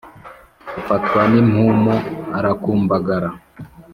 afatwa 0.79 1.21
n'impumu 1.31 1.93
arakumbagara 2.37 3.29